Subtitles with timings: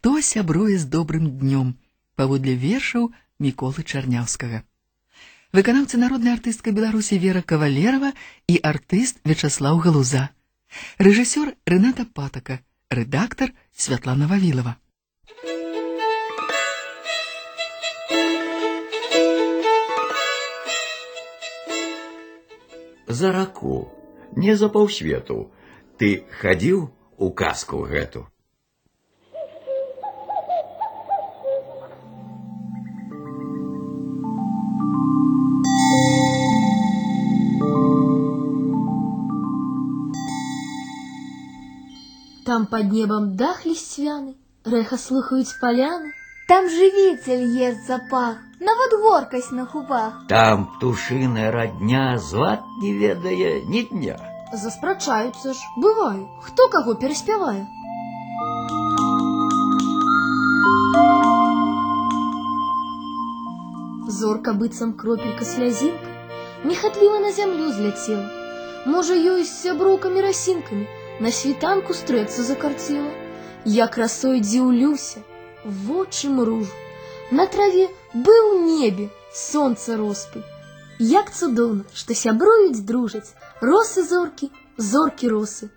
[0.00, 1.76] хто сябруе з добрым днём
[2.16, 4.64] паводле вершаў міколы чарняўскага.
[5.52, 8.12] Выканаўцы народная артыстка беларусі вера кавалерова
[8.48, 10.32] і артыст вячаслаў галуза.
[10.96, 14.78] Рэжысёр рыната патака рэдактар святлана вавілова
[23.20, 23.92] за раку
[24.32, 25.40] не за паўсвету
[26.00, 26.84] ты хадзіў
[27.20, 28.29] у казку гэту
[42.59, 46.11] Там под небом дах листвяны, Рэха слухаюць паляны.
[46.47, 50.25] Там жывіцель ест запах, нават горкасць на губах.
[50.27, 54.17] Там птушыная радня зват не ведае ні дня.
[54.53, 57.65] Заспрачаюцца ж, бывае, хто каго пераспявае.
[64.09, 66.09] Зорка быццам кропелька слязінка,
[66.63, 68.29] нехатліва на зямлю зляцела.
[68.85, 70.85] Можа, ёй з сяброўкамі расінкамі
[71.19, 73.11] на світанку стрэцца закарцела.
[73.65, 75.23] Я красой дзіўлюся,
[75.65, 76.71] вочы мружу.
[77.31, 80.43] На траве быў небе, сонца роспы.
[80.99, 85.71] Як цудоўна, што сябруюць дружаць, росы зоркі, зоркі росы.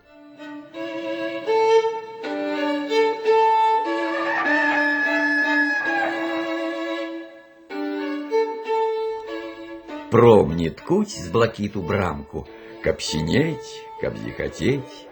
[10.10, 12.46] Промні ткуць з блакіту брамку,
[12.84, 15.04] каб сінець, каб зіхацець.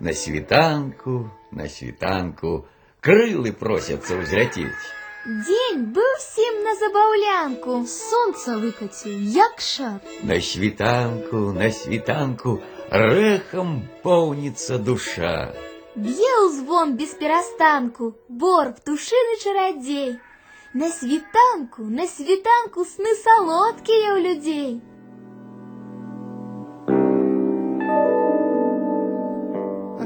[0.00, 2.64] На світанку, на світанку
[3.00, 5.00] крылы просяцца ўзляцець.
[5.26, 7.84] Дзень быў всім на забаўлянку.
[7.86, 10.00] Сонца выкаціў, як шар.
[10.24, 12.56] На світанку, на світанку
[12.90, 15.52] рэхам поўніцца душа.
[15.94, 20.16] Б'е звон без перастанку, бор птушыны чарадзей.
[20.72, 24.70] На світанку, на світанку сны салодкія ў людзей.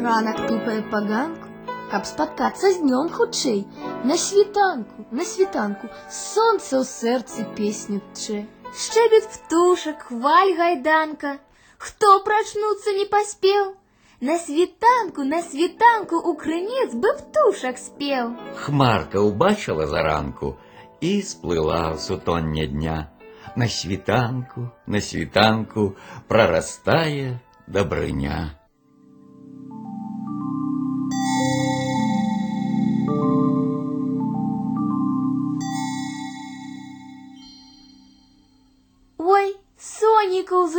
[0.09, 1.49] Ранак тупае па ганку,
[1.93, 3.61] каб спаткацца з днём хутчэй.
[4.09, 8.45] На світанку, на світанку, сонца ў сэрцы песню тчэ.
[8.75, 11.39] Шчэбет птушак, хваль гайданка.
[11.79, 13.77] Хто прачнуцца не паспеў?
[14.21, 18.35] На світанку, на світанку у крынец бы птушак спеў.
[18.57, 20.57] Хмарка ўбачыла заранку
[21.05, 23.12] і сплыла ў сутонне дня.
[23.55, 25.95] На світанку, на світанку
[26.27, 28.57] прарастае дабрыня.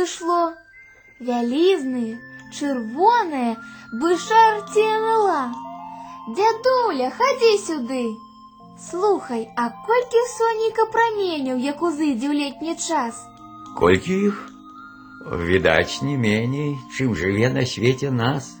[0.00, 0.54] зышло.
[1.20, 2.18] Вялізнае,
[2.52, 3.56] чырвонае,
[3.92, 5.52] бышарцела.
[6.36, 8.16] Дядуля, хадзі сюды.
[8.78, 13.24] Слухай, а колькі соніка праменяў, як узыдзе ў летні час?
[13.76, 14.52] Колькі іх?
[15.26, 18.52] Відаць, не меней, чым жыве на свеце нас.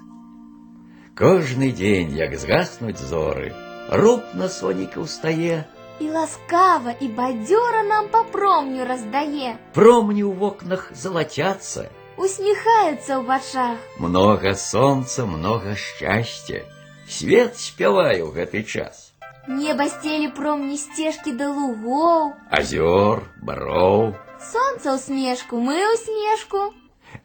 [1.16, 3.52] Кожны дзень, як згаснуць зоры,
[3.88, 5.64] руб на соніка ўстае,
[6.00, 9.56] І ласкава, і бадзёра нам па промню раздае.
[9.72, 11.88] промні ў вокнах залацяцца.
[12.16, 13.78] Усміхаецца ў вачах.
[13.98, 16.64] Много сонца, много шчасця.
[17.08, 19.12] Свет спявае ў гэты час.
[19.48, 22.34] Неба сцелі промні сцежкі да лугоў.
[22.50, 24.16] Азёр, бароў.
[24.42, 26.74] Сонца ў смешку, мы ў снежку.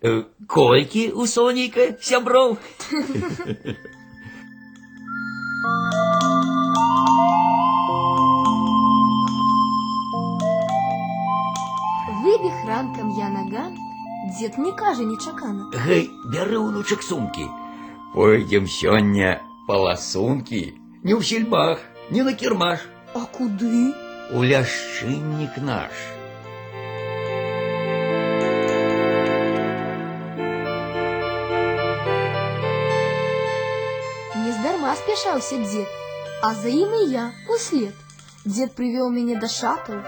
[0.01, 2.57] Э, Колькі у соніка сяброў?
[14.25, 15.69] ганку, дзед не кажа нечакана.
[15.85, 17.45] Гэй, бяры ўнучак сумкі.
[18.13, 20.73] Пойдзем сёння па ласункі,
[21.03, 21.79] не ў сельмах,
[22.11, 22.79] не на кірмаш,
[23.13, 23.93] А куды?
[24.31, 25.91] у ляшчыннік наш.
[34.35, 35.87] Нездарма спяшаўся дзед,
[36.41, 37.95] а за ім і я услед.
[38.45, 39.99] Дзед прывёў мяне да шатаў,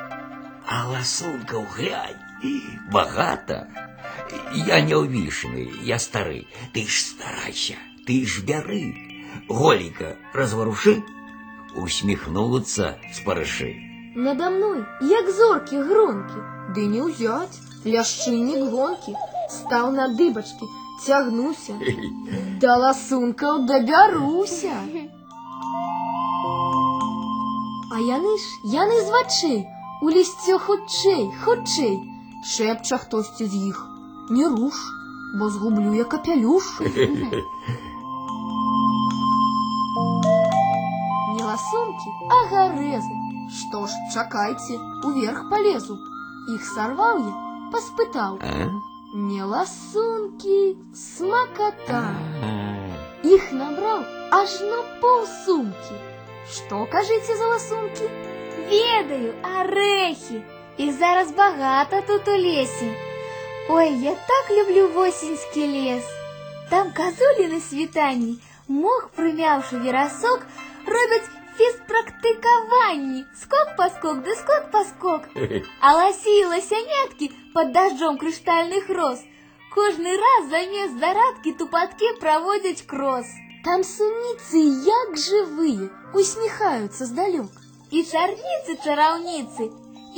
[0.76, 2.18] А ласункаў глянь,
[2.92, 3.68] багата.
[4.54, 6.46] Я не ўвішаны, я стары.
[6.74, 8.94] Ты ж старайся, ты ж бяры.
[9.50, 11.04] Голіка разварушы,
[11.76, 13.74] усміхнуцца спарышы.
[14.16, 16.40] Надо мной, як зоркі гронкі,
[16.76, 19.18] ды не ўзяць, ляшчыннік гонкі,
[19.50, 20.70] стаў на дыбачкі,
[21.06, 21.74] цягнуся,
[22.62, 24.78] да ласункаў дабяруся.
[27.94, 29.60] А яны ж, яны з вачэй,
[30.02, 31.98] у лісце хутчэй, хутчэй,
[32.54, 33.80] шэпча хтосьці з іх.
[34.30, 34.78] Не руш,
[35.40, 36.66] бо згублю я капялюш.
[41.34, 43.16] Не ласунки, а гарэзы.
[43.54, 45.98] Што ж, чакайце, уверх полезу.
[46.56, 47.34] Іх сарваў я,
[47.74, 48.40] паспытаў.
[48.42, 48.72] А?
[49.14, 52.04] Не ласунки, смакота.
[52.42, 52.54] А.
[53.24, 54.02] Іх набраў
[54.36, 56.00] аж на паўсумкі.
[56.56, 58.10] Што кажыце за ласункі?
[58.72, 60.42] Ведаю, арэхі.
[60.78, 62.90] Іх зараз багата тут у лесе.
[63.70, 66.04] Ой, я так люблю восеньскі лес.
[66.70, 70.42] Там казулі на світанні, мох прымяўшы верасок,
[70.88, 73.26] робяць фізпрактыкаванні.
[73.42, 75.30] Скок па скок, ды скок па скок.
[75.80, 79.22] А ласі і ласяняткі пад дажджом крыштальных роз.
[79.76, 83.30] Кожны раз замест зарадкі тупаткі праводзяць крос.
[83.66, 84.60] Там суніцы
[84.90, 87.54] як жывыя, усміхаюцца здалёк.
[87.92, 88.76] І чарніцы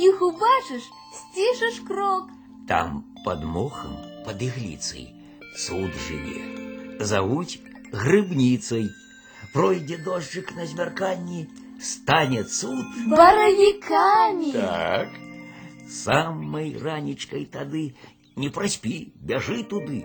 [0.00, 2.30] Іх убачыш, сцішыш крок.
[2.68, 5.14] Там под мохом, под иглицей,
[5.56, 6.98] суд живе.
[7.00, 7.60] Зовуть
[7.92, 8.90] грибницей.
[9.52, 11.46] Пройде дождик на змерканні,
[11.80, 12.84] стане суд.
[13.06, 14.52] Баравікамі!
[14.52, 15.08] Так.
[15.88, 17.94] Самой ранечкой тады
[18.36, 20.04] не проспи, бяжи туды.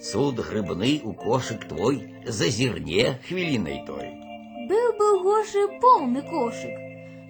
[0.00, 4.12] Суд грибны у кошек твой зазірне хвілінай той.
[4.68, 6.74] Быў бы ў Гошы поўны кошык.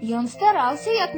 [0.02, 1.14] Ён стараўся як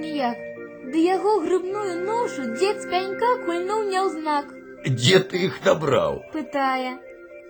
[0.79, 0.93] ніяк.
[0.93, 4.47] Ды яго грыбную ношу дзед з пянька кульнуў няўзнак.
[4.87, 6.23] Дзе ты іх набраў?
[6.33, 6.99] Пытае.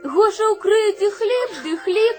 [0.05, 2.17] Гоша ўкрыў ды хлеб, ды хлеб.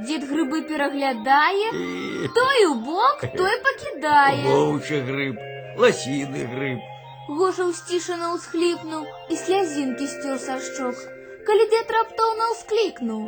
[0.00, 2.28] Дзед грыбы пераглядае, І...
[2.34, 4.44] той у бок, той пакідае.
[4.44, 5.36] Воўчы гриб,
[5.76, 6.80] ласіны гриб.
[7.28, 11.00] Гоша ўсцішана ўсхліпнуў і слязінкі сцёр са шчок.
[11.48, 13.22] Калі дзед раптоўна ўсклікнуў.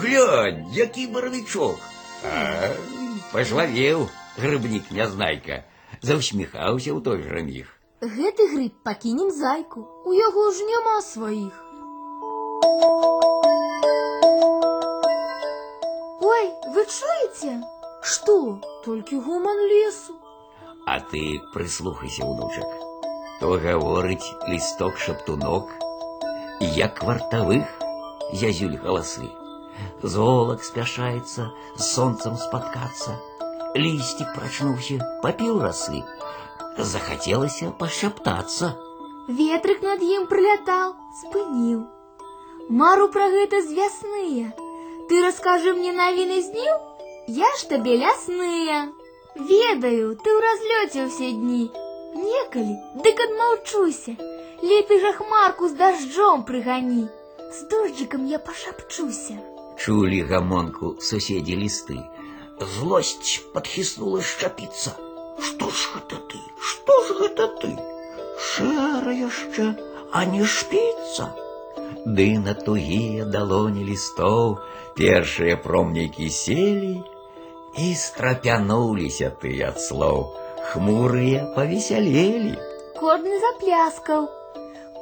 [0.00, 1.78] Глянь, які барвічок.
[2.24, 2.72] А,
[3.32, 4.08] пажвавеў
[4.40, 5.62] грыбнік нязнайка.
[6.02, 7.68] Заўсміхаўся ў той жа міг.
[8.04, 11.54] Гэты грыб пакінем зайку, у яго ж няма сваіх.
[16.20, 16.44] Ой,
[16.74, 17.54] вы чуеце?
[18.02, 20.18] Што, толькі гуман лесу.
[20.86, 22.68] А ты прыслухайся, унучак.
[23.40, 25.72] То гаворыць лісток шаптунок,
[26.60, 27.64] як вартавых
[28.32, 29.30] зязюль галасы.
[30.02, 33.16] Золак спяшаецца з сонцам спаткацца.
[33.74, 36.02] Лісцік прачнуўся, папіў расы.
[36.78, 38.74] Захацелася пашаптацца.
[39.28, 41.80] Ветрык над ім прылятаў, спыніў.
[42.68, 44.52] Мару пра гэта з вясныя.
[45.08, 46.76] Ты раскажы мне навіны з дню?
[47.26, 48.88] Я ж табе лясныя.
[49.34, 51.68] Ведаю, ты ў разлёце ўсе дні.
[52.14, 54.14] Некалі, дык адмаўчуся.
[54.62, 57.08] Лепей жа хмарку з дажджом прыгані.
[57.52, 59.36] З дожджыкам я пашапчуся.
[59.76, 61.98] Чулі гамонку суседзі лісты.
[62.74, 64.94] Злосць падхіснула шчапіцца.
[65.46, 66.40] Што ж гэта ты?
[66.70, 67.70] Што ж гэта ты?
[68.50, 69.66] Шэра яшчэ,
[70.12, 71.32] а не шпіцца.
[72.18, 74.56] Ды на тугія далоні лістоў
[75.00, 76.94] першыя промнікі селі
[77.84, 80.24] і страпянуліся ты ад слоў.
[80.70, 82.54] Хмурыя павесялелі.
[83.00, 84.28] Кожны запляскаў.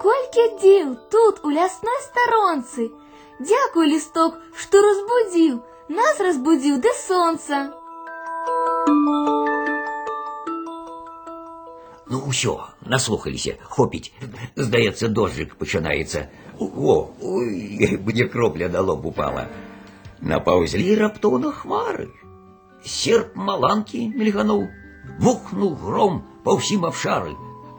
[0.03, 2.89] Колькі дзіў тут, у лясной старонцы.
[3.39, 5.61] Дзякуй, лісток, што разбудзіў.
[5.89, 7.59] Нас разбудзіў да сонца.
[12.13, 14.13] Ну ўсё, наслухаліся, хопіць.
[14.57, 16.29] Здаецца, дожджык пачынаецца.
[16.61, 19.47] О, ой, мне кропля на лоб упала.
[20.21, 22.09] Напаўзлі раптоўна хмары.
[22.85, 24.67] Серп маланкі мільгануў,
[25.25, 27.35] мухнуў гром па ўсім абшары.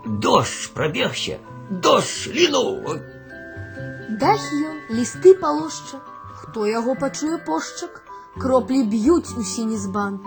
[0.05, 2.71] Дождж прабегся, дождж лінуў.
[2.93, 2.99] Ой,
[4.19, 5.99] Дах ён, лісты палошча.
[6.41, 8.01] Хто яго пачуе пошчак?
[8.41, 10.19] Кроплі б'юць у сіні збан.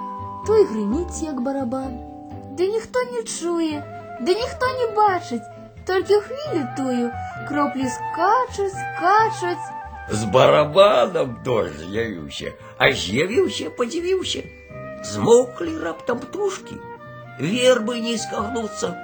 [0.46, 1.98] Той грыміць, як барабан.
[2.58, 3.82] Ды ніхто не чуе,
[4.22, 5.46] ды ніхто не бачыць.
[5.86, 7.06] Толькі ў хвілю тую
[7.48, 9.66] кроплі скачуць, скачуць.
[10.10, 14.42] З барабанам дождж з'явіўся, а з'явіўся, падзівіўся.
[15.12, 16.78] Змоўклі раптам птушкі,
[17.42, 18.94] вербы не скагнуцца,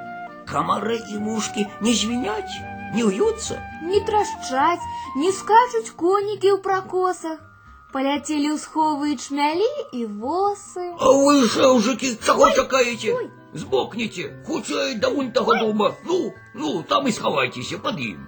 [0.48, 2.58] камары і мушкі не звіняць,
[2.94, 3.58] не ўюцца.
[3.82, 7.45] Не трашчаць, не скачуць конікі ў пракосах.
[7.92, 10.84] Паляцелі ў сховы і чмялі і восы.
[10.96, 13.12] А вы жаўжыкі, чаго чакаеце?
[13.52, 15.92] Збокніце, хутчэй да вунь таго дома.
[16.08, 18.24] Ну, ну, там і схавайцеся пад ім.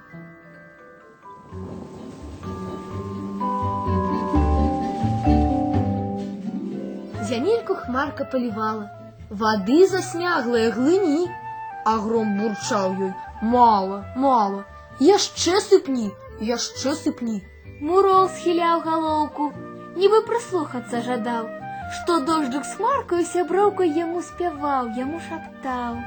[7.25, 8.85] Зямельку хмарка палівала.
[9.31, 11.25] Вады засмяглая глыні.
[11.85, 13.13] А гром бурчаў ёй.
[13.41, 14.61] Мала, мала.
[15.01, 16.11] Яшчэ сыпні,
[16.53, 17.41] яшчэ сыпні.
[17.81, 19.51] Мурол схіляў галоўку,
[19.99, 21.49] нібы прыслухацца жадаў,
[21.97, 25.99] што дожджык з хмаркаю сяброўкай яму спяваў, яму шаптаў.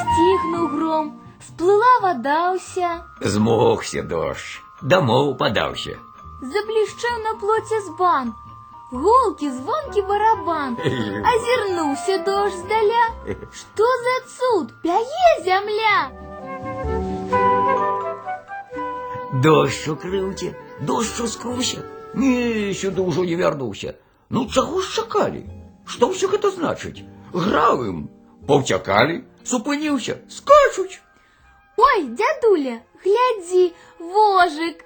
[0.00, 1.12] Сціхнуў гром,
[1.48, 5.96] сплыла вада ўся, Змогся дождж, дамоў падаўся.
[6.40, 8.34] заблішчэў на плоце збан.
[8.92, 10.76] голки, звонкий барабан.
[11.32, 13.06] Озернулся дождь здаля.
[13.52, 14.72] Что за цуд?
[14.82, 15.98] Пяе земля.
[19.40, 21.84] Дощ укрыўце, дощ скруся.
[22.14, 23.96] Не, сюды ўжо не вярнуўся.
[24.30, 25.42] Ну чаго ж чакалі?
[25.86, 27.04] Што ўсё гэта значыць?
[27.32, 27.98] Граў ім,
[28.48, 31.00] паўцякалі, супыніўся, скачуць.
[31.76, 34.84] Ой, дядуля, гляди, вожик.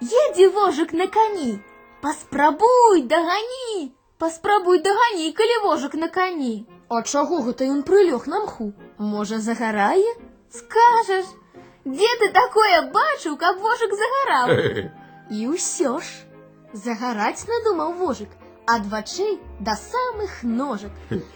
[0.00, 1.60] Едет вожик на коні.
[2.00, 3.92] Паспрабуй, догони.
[4.18, 6.66] Паспрабуй, догони, коли вожик на коні.
[6.88, 8.72] А чаго гэта ён прылёг на мху?
[8.98, 10.16] Можа, загарае?
[10.50, 11.30] Скажешь,
[11.86, 14.48] где ты такое бачыў, каб вожик загорал?
[15.30, 16.06] І ўсё ж.
[16.72, 18.30] Загараць надумаў вожык
[18.66, 20.92] ад вачэй да самых ножак.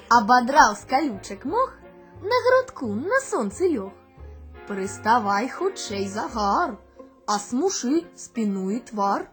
[0.08, 1.72] Абадраў з калючак мох,
[2.22, 3.92] на грудку на сонцы лёг.
[4.68, 6.76] Прыставай хутчэй загар,
[7.26, 9.26] а смушы спіну і твар.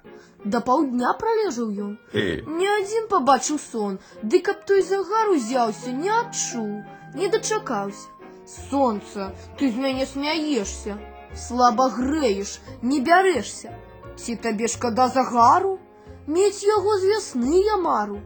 [0.44, 1.94] Да паўдня пралежаў ён.
[2.14, 6.84] Не адзін пабачыў сон, ды каб той загар узяўся, не адчуў,
[7.16, 8.10] не дачакаўся.
[8.48, 10.98] Сонца, ты з мяне смяешся,
[11.36, 13.74] слаба грэеш, не бярэшся.
[14.16, 15.80] Ці табе шкада загару?
[16.28, 18.20] Мець яго з вясны я мару.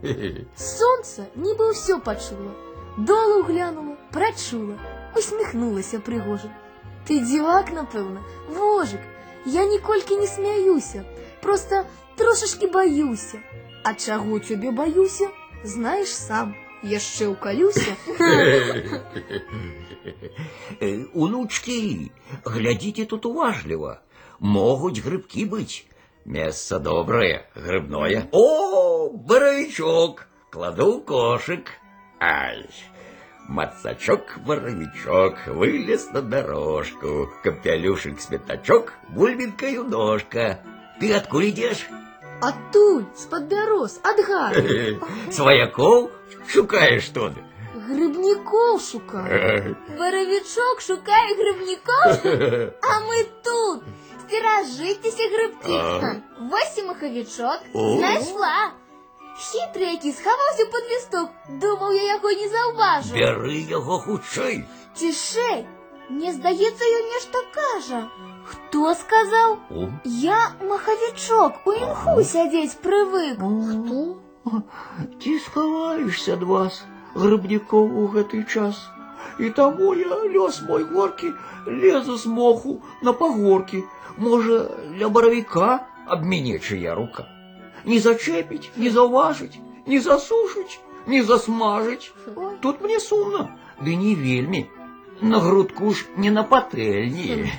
[0.56, 2.53] Сонца нібы ўсё пачула,
[2.98, 4.77] долу глянула, прачула,
[5.17, 6.51] усміхнулася прыгожа.
[7.08, 9.01] Ты дзівак, напэўна, вожык,
[9.46, 11.06] я ніколькі не смяюся,
[11.41, 11.86] просто
[12.17, 13.39] трошашкі баюся.
[13.84, 15.29] А чаго цябе баюся?
[15.63, 16.53] Знаеш сам,
[16.84, 17.96] яшчэ ўкалюся.
[20.79, 22.12] Э, Унучкі,
[22.46, 24.00] глядзіце тут уважліва.
[24.39, 25.86] Могуць грыбкі быць.
[26.25, 28.27] Месца добрае, грыбное.
[28.32, 31.72] О, баравічок, кладу ў кошык.
[32.20, 32.67] Ай,
[33.48, 37.32] мацачок, баравічок, вылез на дорожку.
[37.44, 40.60] Капялюшек сметачок, бульбінкаю ножка.
[41.00, 41.88] Ты адкуль ідзеш?
[42.41, 45.00] Адтуль, з-пад бяроз, ад гары.
[45.32, 46.10] Сваякоў
[46.48, 47.34] шукаеш тут.
[47.88, 49.75] Грибнікоў шукаю.
[49.98, 52.12] Боровичок шукає грибников,
[52.82, 53.82] а ми тут.
[54.27, 55.72] Стерожитеся, грибки.
[55.74, 56.15] Ага.
[56.51, 57.98] Восім маховичок О.
[57.98, 58.72] знайшла.
[59.39, 61.29] Хитрий який сховався під лісток.
[61.50, 63.13] Думав, я його не зауважу.
[63.15, 64.65] Бяры яго хутчэй.
[65.00, 65.67] Тишей,
[66.10, 68.08] мне здається, ён нешта кажа.
[68.46, 69.58] Хто сказав?
[69.72, 73.36] О, Я маховичок, у імху сядзець прывык.
[73.36, 74.15] Хто?
[75.22, 76.84] Ці схаваешся ад вас,
[77.15, 78.88] грыбнікоў у гэты час.
[79.39, 81.34] І таму я лёс мой горкі,
[81.67, 83.84] лезу з моху на пагоркі.
[84.17, 87.27] Можа, ля баравіка абменечая рука.
[87.86, 92.12] Не зачепіць, не заўважыць, не засушыць, не засмажыць.
[92.36, 92.56] Ой.
[92.62, 93.51] Тут мне сумна,
[93.82, 94.65] ды не вельмі.
[95.22, 97.51] На грудку ж не на патэльні.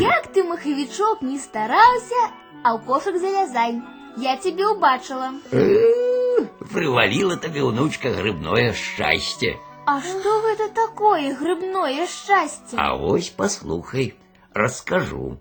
[0.00, 2.20] Як ти, маховичок, не старався,
[2.62, 3.80] а ў кошик завязай.
[4.16, 5.32] Я тебе убачила.
[5.52, 9.56] Э, Прываліла табе, унучка, грыбное шчасце.
[9.86, 12.76] А что это такое грибное счастье?
[12.76, 14.14] А вось паслухай,
[14.52, 15.38] раскажу.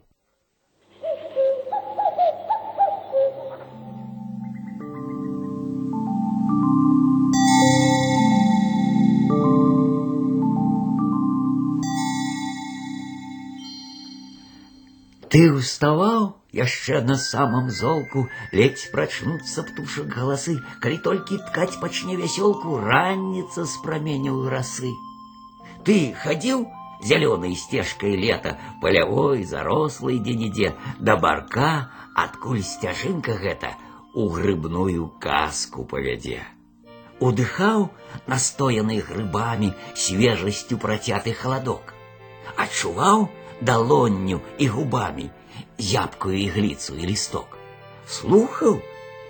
[15.29, 22.79] Ты уставаў яшчэ на самом золку, ледзь прачнуцца птушак галасы, калі толькі ткаць пачне вясёлку,
[22.79, 24.93] ранніца з праменяў расы.
[25.83, 26.65] Ты хадзіў
[27.03, 33.75] зялёнай сцежкай лета, палявой, зарослай дзе-нідзе, да барка, адкуль сцяжынка гэта
[34.13, 36.41] у грыбную казку павядзе.
[37.19, 37.89] Удыхаў
[38.27, 41.93] настояны грыбамі свежасцю працяты халадок.
[42.55, 43.27] Адчуваў
[43.61, 45.29] далонню і губамі
[45.77, 47.57] зябкую ігліцу і лісток.
[48.07, 48.81] Слухаў,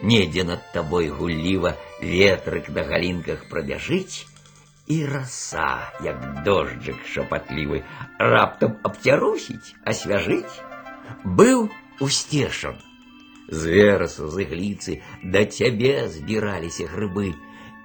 [0.01, 4.27] недзе над табой гулліва ветрык на галінках прабяжыць,
[4.87, 7.81] і раса, як дожджык шапатлівы,
[8.19, 10.61] раптам абцярусіць, асвяжыць.
[11.25, 12.77] Быў усцешан.
[13.49, 17.33] З верасу, з ігліцы да цябе збіраліся грыбы,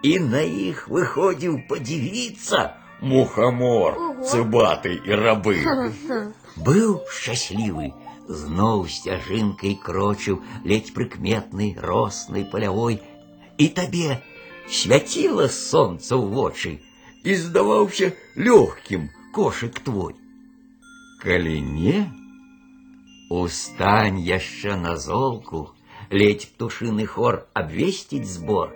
[0.02, 2.60] і на іх выходзіў падзівіцца
[3.04, 4.24] мухамор, Ого.
[4.24, 5.56] цыбаты і рабы.
[6.56, 7.92] Быў шчаслівы,
[8.28, 13.00] зноў сцяжынкай крочыў ледзь прыкметнай роснай палявой,
[13.58, 14.20] і табе
[14.68, 16.72] свяціла сонца ў вочы,
[17.24, 20.14] і здаваўся лёгкім кошык твой.
[21.20, 22.08] Калі не,
[23.30, 25.72] устань яшчэ на золку,
[26.10, 28.72] ледзь птушыны хор абвесціць збор,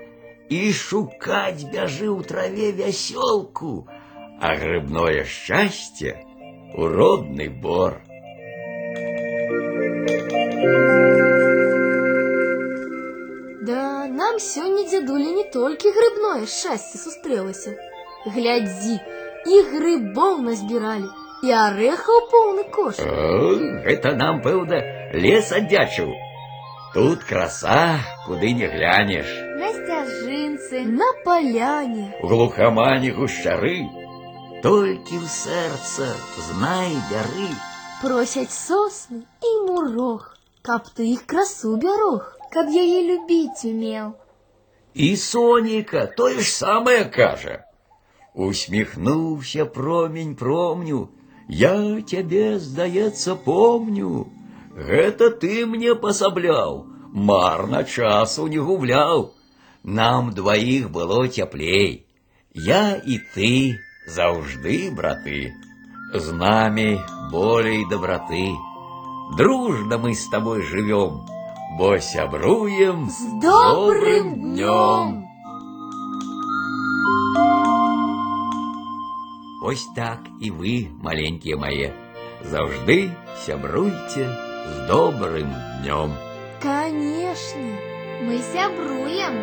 [0.49, 3.88] і шукаць бяжы ў траве вясёлку,
[4.40, 6.16] а грыбное шчасце
[6.75, 8.00] у родны бор.
[13.62, 17.71] Да нам нам сёння дзядулі не толькі грыбное шчасце сустрэлася.
[18.26, 18.97] Глядзі,
[19.47, 21.06] і грыбоў назбіралі,
[21.47, 22.99] і арэхаў поўны кош.
[22.99, 23.54] О,
[23.87, 24.80] гэта нам, пэўна,
[25.14, 26.11] лес аддзячыў.
[26.94, 29.30] Тут краса, куды не глянеш.
[29.61, 30.83] На сцяжынцы.
[30.83, 32.11] На паляне.
[32.23, 33.87] У глухамані гушчары,
[34.62, 36.09] толькі ў сэрца
[36.49, 37.50] знай бяры.
[38.00, 40.30] Просяць сосны і мурох,
[40.62, 42.35] каб ты іх красу бярог.
[42.54, 44.11] Каб яе любіць умеў.
[44.94, 47.54] І Соніка тое ж самае кажа.
[48.35, 51.00] Усміхнуўся промень промню,
[51.49, 51.75] я
[52.12, 54.30] цябе, здаецца, помню.
[54.90, 56.87] Гэта ты мне пасабляў,
[57.30, 59.33] марна часу не губляў.
[59.83, 62.06] Нам дваіх было цяплей.
[62.54, 63.52] Я і ты
[64.06, 65.52] заўжды, браты.
[66.14, 68.54] З намі болей дабраты.
[69.38, 71.25] Дружна мы з табой жывём,
[71.78, 75.25] бо сябруем З добрым днём!
[79.64, 81.92] Ось так і ви, маленькие мае,
[82.44, 83.11] заўжды
[83.47, 84.28] сябруйце
[84.68, 85.49] з добрым
[85.80, 86.12] днём.
[86.61, 87.73] Канешне.
[88.23, 89.35] Мы сябруем.